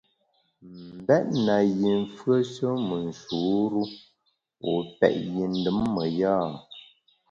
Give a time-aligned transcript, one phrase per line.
[0.93, 3.81] M’bèt na yi mfùeshe me nshur-u,
[4.65, 6.35] wu pèt yi ndùm me ya?